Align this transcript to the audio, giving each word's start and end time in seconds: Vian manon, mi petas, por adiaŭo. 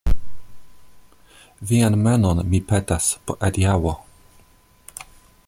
Vian 1.71 1.99
manon, 2.07 2.43
mi 2.55 2.63
petas, 2.73 3.11
por 3.27 3.37
adiaŭo. 3.51 3.95